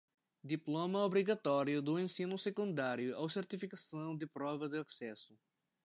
[0.43, 5.37] Diploma obrigatório do ensino secundário ou certificação de prova de acesso.